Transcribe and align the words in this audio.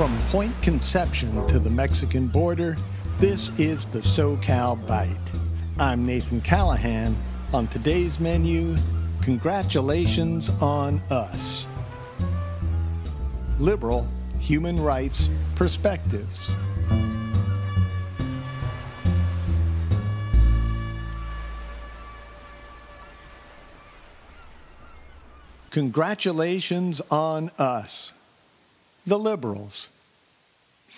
From 0.00 0.18
Point 0.28 0.62
Conception 0.62 1.46
to 1.48 1.58
the 1.58 1.68
Mexican 1.68 2.26
border, 2.26 2.74
this 3.18 3.50
is 3.58 3.84
the 3.84 3.98
SoCal 3.98 4.82
Byte. 4.86 5.14
I'm 5.78 6.06
Nathan 6.06 6.40
Callahan. 6.40 7.14
On 7.52 7.66
today's 7.66 8.18
menu, 8.18 8.78
congratulations 9.20 10.48
on 10.62 11.02
us. 11.10 11.66
Liberal 13.58 14.08
human 14.38 14.82
rights 14.82 15.28
perspectives. 15.54 16.50
Congratulations 25.68 27.02
on 27.10 27.50
us 27.58 28.14
the 29.06 29.18
liberals. 29.18 29.88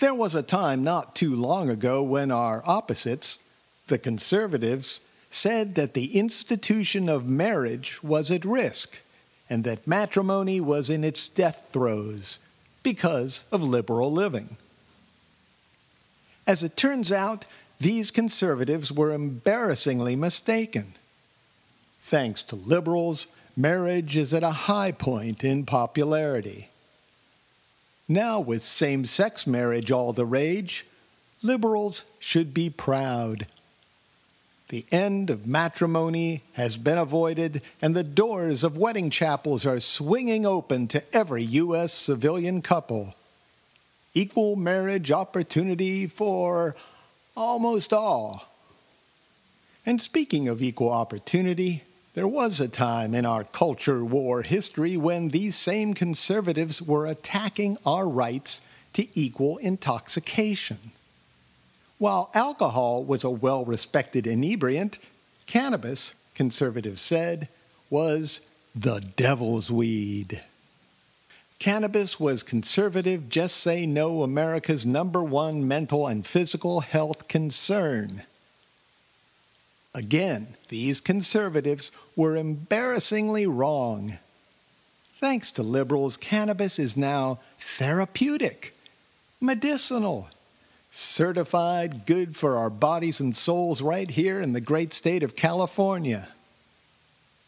There 0.00 0.14
was 0.14 0.34
a 0.34 0.42
time 0.42 0.82
not 0.82 1.14
too 1.14 1.34
long 1.34 1.68
ago 1.70 2.02
when 2.02 2.30
our 2.30 2.62
opposites, 2.66 3.38
the 3.86 3.98
conservatives, 3.98 5.00
said 5.30 5.74
that 5.74 5.94
the 5.94 6.16
institution 6.18 7.08
of 7.08 7.28
marriage 7.28 8.02
was 8.02 8.30
at 8.30 8.44
risk 8.44 9.00
and 9.48 9.64
that 9.64 9.86
matrimony 9.86 10.60
was 10.60 10.90
in 10.90 11.04
its 11.04 11.26
death 11.26 11.68
throes 11.72 12.38
because 12.82 13.44
of 13.52 13.62
liberal 13.62 14.10
living. 14.12 14.56
As 16.46 16.62
it 16.62 16.76
turns 16.76 17.12
out, 17.12 17.44
these 17.78 18.10
conservatives 18.10 18.92
were 18.92 19.12
embarrassingly 19.12 20.16
mistaken. 20.16 20.94
Thanks 22.00 22.42
to 22.42 22.56
liberals, 22.56 23.26
marriage 23.56 24.16
is 24.16 24.34
at 24.34 24.42
a 24.42 24.50
high 24.50 24.92
point 24.92 25.44
in 25.44 25.64
popularity. 25.64 26.68
Now, 28.08 28.40
with 28.40 28.62
same 28.62 29.04
sex 29.04 29.46
marriage 29.46 29.90
all 29.90 30.12
the 30.12 30.26
rage, 30.26 30.86
liberals 31.42 32.04
should 32.18 32.52
be 32.52 32.68
proud. 32.70 33.46
The 34.68 34.84
end 34.90 35.28
of 35.28 35.46
matrimony 35.46 36.42
has 36.54 36.76
been 36.78 36.98
avoided, 36.98 37.62
and 37.80 37.94
the 37.94 38.02
doors 38.02 38.64
of 38.64 38.78
wedding 38.78 39.10
chapels 39.10 39.66
are 39.66 39.80
swinging 39.80 40.46
open 40.46 40.88
to 40.88 41.02
every 41.14 41.42
U.S. 41.42 41.92
civilian 41.92 42.62
couple. 42.62 43.14
Equal 44.14 44.56
marriage 44.56 45.12
opportunity 45.12 46.06
for 46.06 46.74
almost 47.36 47.92
all. 47.92 48.48
And 49.84 50.00
speaking 50.00 50.48
of 50.48 50.62
equal 50.62 50.90
opportunity, 50.90 51.82
there 52.14 52.28
was 52.28 52.60
a 52.60 52.68
time 52.68 53.14
in 53.14 53.24
our 53.24 53.44
culture 53.44 54.04
war 54.04 54.42
history 54.42 54.96
when 54.96 55.28
these 55.28 55.56
same 55.56 55.94
conservatives 55.94 56.82
were 56.82 57.06
attacking 57.06 57.78
our 57.86 58.08
rights 58.08 58.60
to 58.92 59.06
equal 59.18 59.56
intoxication. 59.58 60.78
While 61.98 62.30
alcohol 62.34 63.04
was 63.04 63.24
a 63.24 63.30
well 63.30 63.64
respected 63.64 64.26
inebriant, 64.26 64.98
cannabis, 65.46 66.14
conservatives 66.34 67.00
said, 67.00 67.48
was 67.88 68.40
the 68.74 69.00
devil's 69.00 69.70
weed. 69.70 70.42
Cannabis 71.58 72.18
was 72.18 72.42
conservative, 72.42 73.28
just 73.28 73.56
say 73.56 73.86
no 73.86 74.22
America's 74.22 74.84
number 74.84 75.22
one 75.22 75.66
mental 75.66 76.08
and 76.08 76.26
physical 76.26 76.80
health 76.80 77.28
concern. 77.28 78.24
Again, 79.94 80.56
these 80.68 81.00
conservatives 81.00 81.92
were 82.16 82.36
embarrassingly 82.36 83.46
wrong. 83.46 84.18
Thanks 85.14 85.50
to 85.52 85.62
liberals, 85.62 86.16
cannabis 86.16 86.78
is 86.78 86.96
now 86.96 87.40
therapeutic, 87.58 88.74
medicinal, 89.40 90.30
certified 90.90 92.06
good 92.06 92.36
for 92.36 92.56
our 92.56 92.70
bodies 92.70 93.20
and 93.20 93.36
souls 93.36 93.82
right 93.82 94.10
here 94.10 94.40
in 94.40 94.52
the 94.52 94.60
great 94.60 94.92
state 94.92 95.22
of 95.22 95.36
California. 95.36 96.28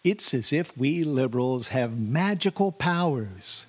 It's 0.03 0.35
as 0.35 0.53
if 0.53 0.77
we 0.77 1.03
liberals 1.03 1.69
have 1.69 1.99
magical 1.99 2.73
powers. 2.73 3.65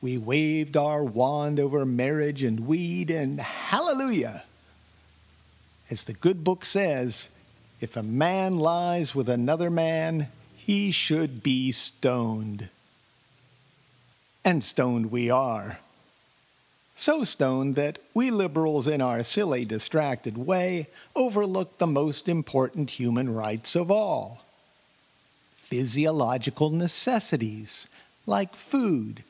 We 0.00 0.16
waved 0.16 0.76
our 0.76 1.04
wand 1.04 1.60
over 1.60 1.84
marriage 1.84 2.42
and 2.42 2.66
weed, 2.66 3.10
and 3.10 3.38
hallelujah! 3.38 4.44
As 5.90 6.04
the 6.04 6.12
good 6.14 6.44
book 6.44 6.64
says, 6.64 7.28
if 7.80 7.96
a 7.96 8.02
man 8.02 8.56
lies 8.56 9.14
with 9.14 9.28
another 9.28 9.70
man, 9.70 10.28
he 10.56 10.90
should 10.90 11.42
be 11.42 11.72
stoned. 11.72 12.68
And 14.44 14.62
stoned 14.64 15.10
we 15.10 15.30
are. 15.30 15.78
So 16.94 17.22
stoned 17.22 17.76
that 17.76 18.00
we 18.12 18.30
liberals, 18.32 18.88
in 18.88 19.00
our 19.00 19.22
silly, 19.22 19.64
distracted 19.64 20.36
way, 20.36 20.88
overlook 21.14 21.78
the 21.78 21.86
most 21.86 22.28
important 22.28 22.90
human 22.90 23.32
rights 23.32 23.76
of 23.76 23.90
all 23.90 24.42
physiological 25.54 26.70
necessities 26.70 27.86
like 28.24 28.54
food, 28.54 29.22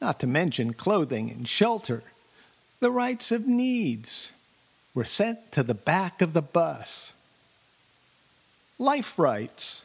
not 0.00 0.18
to 0.18 0.26
mention 0.26 0.72
clothing 0.72 1.30
and 1.30 1.46
shelter. 1.46 2.02
The 2.80 2.90
rights 2.90 3.30
of 3.30 3.46
needs 3.46 4.32
were 4.94 5.04
sent 5.04 5.52
to 5.52 5.62
the 5.62 5.74
back 5.74 6.20
of 6.20 6.32
the 6.32 6.42
bus 6.42 7.12
life 8.78 9.18
rights. 9.18 9.84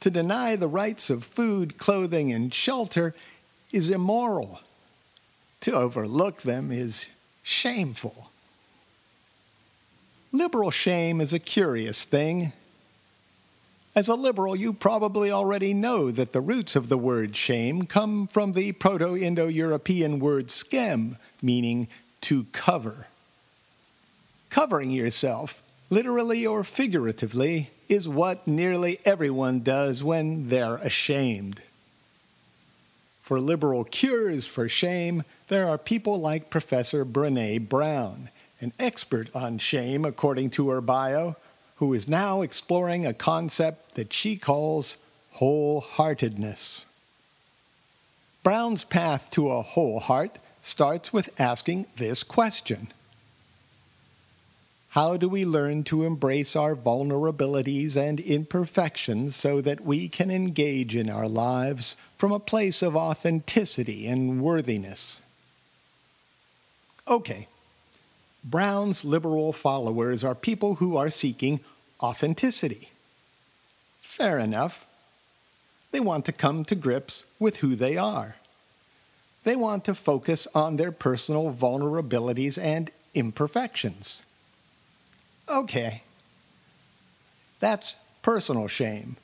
To 0.00 0.10
deny 0.10 0.56
the 0.56 0.68
rights 0.68 1.10
of 1.10 1.24
food, 1.24 1.78
clothing, 1.78 2.32
and 2.32 2.52
shelter 2.52 3.14
is 3.72 3.88
immoral. 3.88 4.60
To 5.60 5.72
overlook 5.72 6.42
them 6.42 6.72
is 6.72 7.10
shameful. 7.42 8.30
Liberal 10.32 10.70
shame 10.70 11.20
is 11.20 11.32
a 11.32 11.38
curious 11.38 12.04
thing. 12.04 12.52
As 13.94 14.08
a 14.08 14.14
liberal, 14.14 14.56
you 14.56 14.72
probably 14.72 15.30
already 15.30 15.74
know 15.74 16.10
that 16.10 16.32
the 16.32 16.40
roots 16.40 16.74
of 16.74 16.88
the 16.88 16.96
word 16.96 17.36
shame 17.36 17.84
come 17.84 18.26
from 18.26 18.52
the 18.52 18.72
Proto 18.72 19.16
Indo 19.16 19.46
European 19.46 20.18
word 20.18 20.46
skem, 20.46 21.18
meaning 21.42 21.86
to 22.22 22.46
cover. 22.52 23.06
Covering 24.48 24.90
yourself 24.90 25.61
literally 25.92 26.46
or 26.46 26.64
figuratively, 26.64 27.68
is 27.86 28.08
what 28.08 28.48
nearly 28.48 28.98
everyone 29.04 29.60
does 29.60 30.02
when 30.02 30.48
they're 30.48 30.76
ashamed. 30.76 31.62
For 33.20 33.38
liberal 33.38 33.84
cures 33.84 34.48
for 34.48 34.70
shame, 34.70 35.22
there 35.48 35.68
are 35.68 35.76
people 35.76 36.18
like 36.18 36.48
Professor 36.48 37.04
Brene 37.04 37.68
Brown, 37.68 38.30
an 38.62 38.72
expert 38.78 39.28
on 39.36 39.58
shame 39.58 40.06
according 40.06 40.48
to 40.52 40.70
her 40.70 40.80
bio, 40.80 41.36
who 41.76 41.92
is 41.92 42.08
now 42.08 42.40
exploring 42.40 43.04
a 43.04 43.12
concept 43.12 43.94
that 43.94 44.14
she 44.14 44.36
calls 44.36 44.96
wholeheartedness. 45.36 46.86
Brown's 48.42 48.86
path 48.86 49.28
to 49.32 49.50
a 49.50 49.60
whole 49.60 50.00
heart 50.00 50.38
starts 50.62 51.12
with 51.12 51.38
asking 51.38 51.84
this 51.96 52.22
question 52.22 52.88
how 54.92 55.16
do 55.16 55.26
we 55.26 55.46
learn 55.46 55.84
to 55.84 56.04
embrace 56.04 56.54
our 56.54 56.76
vulnerabilities 56.76 57.96
and 57.96 58.20
imperfections 58.20 59.34
so 59.34 59.62
that 59.62 59.80
we 59.80 60.06
can 60.06 60.30
engage 60.30 60.94
in 60.94 61.08
our 61.08 61.26
lives 61.26 61.96
from 62.18 62.30
a 62.30 62.38
place 62.38 62.82
of 62.82 62.94
authenticity 62.94 64.06
and 64.06 64.42
worthiness? 64.42 65.22
Okay, 67.08 67.48
Brown's 68.44 69.02
liberal 69.02 69.54
followers 69.54 70.22
are 70.22 70.34
people 70.34 70.74
who 70.74 70.98
are 70.98 71.08
seeking 71.08 71.60
authenticity. 72.02 72.90
Fair 74.02 74.38
enough. 74.38 74.86
They 75.90 76.00
want 76.00 76.26
to 76.26 76.32
come 76.32 76.66
to 76.66 76.74
grips 76.74 77.24
with 77.38 77.58
who 77.58 77.74
they 77.76 77.96
are. 77.96 78.36
They 79.44 79.56
want 79.56 79.86
to 79.86 79.94
focus 79.94 80.46
on 80.54 80.76
their 80.76 80.92
personal 80.92 81.50
vulnerabilities 81.50 82.62
and 82.62 82.90
imperfections. 83.14 84.24
Okay. 85.52 86.02
That's 87.60 87.94
personal 88.22 88.68
shame. 88.68 89.16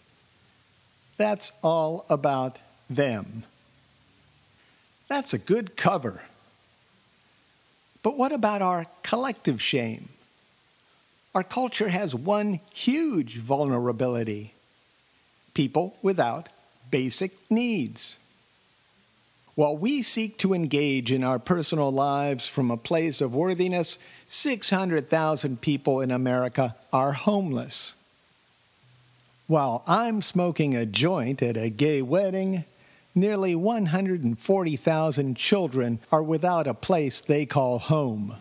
That's 1.17 1.53
all 1.63 2.05
about 2.11 2.59
them. 2.91 3.45
That's 5.09 5.33
a 5.33 5.39
good 5.39 5.77
cover. 5.77 6.23
But 8.03 8.17
what 8.17 8.33
about 8.33 8.63
our 8.63 8.85
collective 9.03 9.61
shame? 9.61 10.11
Our 11.35 11.43
culture 11.43 11.89
has 11.89 12.15
one 12.15 12.61
huge 12.73 13.39
vulnerability 13.39 14.53
people 15.55 15.97
without 16.03 16.49
basic 16.91 17.33
needs. 17.51 18.19
While 19.59 19.77
we 19.77 20.03
seek 20.03 20.39
to 20.39 20.55
engage 20.55 21.11
in 21.11 21.25
our 21.25 21.41
personal 21.41 21.91
lives 21.91 22.47
from 22.47 22.71
a 22.71 22.77
place 22.77 23.21
of 23.21 23.35
worthiness, 23.35 23.99
600,000 24.29 25.61
people 25.61 26.01
in 26.01 26.13
America 26.13 26.77
are 26.93 27.11
homeless. 27.11 27.95
While 29.49 29.83
I'm 29.85 30.23
smoking 30.23 30.77
a 30.77 30.87
joint 30.87 31.43
at 31.43 31.57
a 31.57 31.71
gay 31.71 32.03
wedding, 32.03 32.67
nearly 33.17 33.57
140,000 33.57 35.37
children 35.37 35.99
are 36.13 36.23
without 36.23 36.69
a 36.69 36.73
place 36.73 37.21
they 37.21 37.45
call 37.45 37.81
home. 37.81 38.37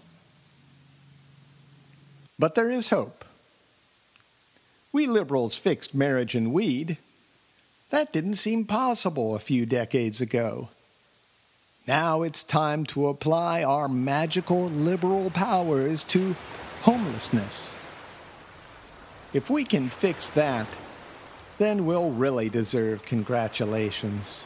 But 2.37 2.53
there 2.53 2.69
is 2.69 2.91
hope. 2.91 3.25
We 4.91 5.07
liberals 5.07 5.55
fixed 5.55 5.95
marriage 5.95 6.35
and 6.35 6.53
weed. 6.53 6.99
That 7.89 8.13
didn't 8.13 8.35
seem 8.35 8.65
possible 8.65 9.33
a 9.33 9.39
few 9.39 9.65
decades 9.65 10.21
ago. 10.21 10.69
Now 11.87 12.23
it's 12.23 12.43
time 12.43 12.85
to 12.87 13.07
apply 13.07 13.63
our 13.63 13.87
magical 13.87 14.65
liberal 14.65 15.29
powers 15.29 16.03
to 16.05 16.35
homelessness. 16.81 17.77
If 19.31 19.49
we 19.49 19.63
can 19.63 19.87
fix 19.87 20.27
that, 20.29 20.65
then 21.59 21.85
we'll 21.85 22.09
really 22.11 22.49
deserve 22.49 23.05
congratulations. 23.05 24.43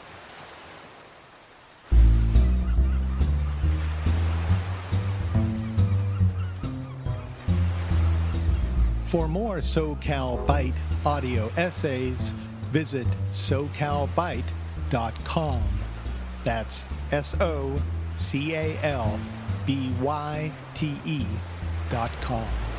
For 9.04 9.26
more 9.26 9.56
SoCal 9.56 10.46
Byte 10.46 10.78
audio 11.04 11.50
essays, 11.56 12.30
visit 12.70 13.08
socalbyte.com. 13.32 15.62
That's 16.44 16.86
S 17.12 17.36
O 17.40 17.78
C 18.14 18.54
A 18.56 18.74
L 18.82 19.18
B 19.66 19.92
Y 20.00 20.50
T 20.74 20.96
E 21.04 21.26
dot 21.90 22.10
com. 22.22 22.71